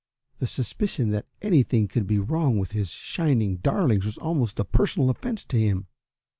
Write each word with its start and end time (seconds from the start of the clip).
The 0.39 0.47
suspicion 0.47 1.11
that 1.11 1.27
anything 1.43 1.87
could 1.87 2.07
be 2.07 2.17
wrong 2.17 2.57
with 2.57 2.71
his 2.71 2.89
shining 2.89 3.57
darlings 3.57 4.03
was 4.03 4.17
almost 4.17 4.57
a 4.59 4.65
personal 4.65 5.11
offence 5.11 5.45
to 5.45 5.59
him. 5.59 5.85